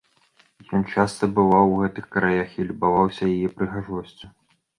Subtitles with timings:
[0.77, 4.25] Ён часта бываў у гэтых краях і любаваўся яе прыгажосцю.